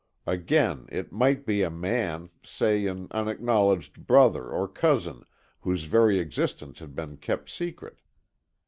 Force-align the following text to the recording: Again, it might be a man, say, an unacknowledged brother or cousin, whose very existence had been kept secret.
Again, 0.25 0.87
it 0.91 1.11
might 1.11 1.45
be 1.45 1.61
a 1.61 1.69
man, 1.69 2.31
say, 2.41 2.87
an 2.87 3.07
unacknowledged 3.11 4.07
brother 4.07 4.49
or 4.49 4.67
cousin, 4.67 5.25
whose 5.59 5.83
very 5.83 6.17
existence 6.17 6.79
had 6.79 6.95
been 6.95 7.17
kept 7.17 7.49
secret. 7.51 8.01